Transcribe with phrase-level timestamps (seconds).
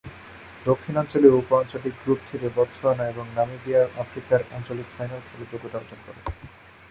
[0.65, 6.19] দক্ষিণাঞ্চলীয় উপ আঞ্চলিক গ্রুপ থেকে বতসোয়ানা এবং নামিবিয়া আফ্রিকার আঞ্চলিক ফাইনাল খেলার যোগ্যতা অর্জন করে।